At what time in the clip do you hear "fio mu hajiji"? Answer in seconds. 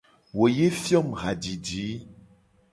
0.81-1.85